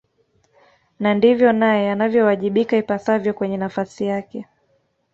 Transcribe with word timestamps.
na 1.01 1.09
ndivyo 1.17 1.49
naye 1.61 1.83
anavyowajibika 1.91 2.77
ipasavyo 2.77 3.31
kwenye 3.33 3.57
nafasi 3.63 4.03
yake 4.11 4.47